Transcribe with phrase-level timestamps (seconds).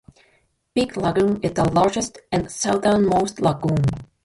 [0.73, 3.83] Big Lagoon is the largest and southernmost lagoon.